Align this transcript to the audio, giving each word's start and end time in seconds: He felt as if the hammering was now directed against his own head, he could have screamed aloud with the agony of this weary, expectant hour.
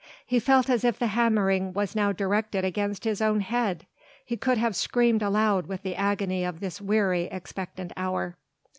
He 0.25 0.39
felt 0.39 0.67
as 0.67 0.83
if 0.83 0.97
the 0.97 1.05
hammering 1.13 1.73
was 1.73 1.95
now 1.95 2.11
directed 2.11 2.65
against 2.65 3.03
his 3.03 3.21
own 3.21 3.41
head, 3.41 3.85
he 4.25 4.35
could 4.35 4.57
have 4.57 4.75
screamed 4.75 5.21
aloud 5.21 5.67
with 5.67 5.83
the 5.83 5.95
agony 5.95 6.43
of 6.43 6.59
this 6.59 6.81
weary, 6.81 7.25
expectant 7.25 7.93
hour. 7.95 8.35